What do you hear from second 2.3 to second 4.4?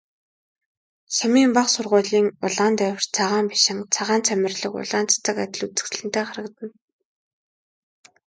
улаан дээвэрт цагаан байшин, цагаан